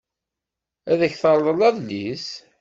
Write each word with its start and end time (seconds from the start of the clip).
Ad 0.91 0.99
ak-terḍel 1.07 1.59
adlis. 1.69 2.27